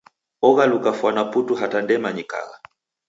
[0.47, 2.57] Oghaluka fwana putu hata ndemanyikagha.